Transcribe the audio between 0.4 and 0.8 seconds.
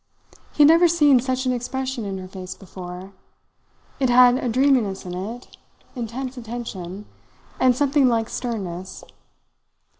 He had